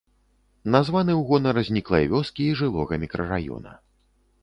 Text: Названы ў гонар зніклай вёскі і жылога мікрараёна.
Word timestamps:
Названы 0.75 1.11
ў 1.19 1.27
гонар 1.29 1.55
зніклай 1.69 2.09
вёскі 2.17 2.49
і 2.49 2.57
жылога 2.65 2.93
мікрараёна. 3.07 3.81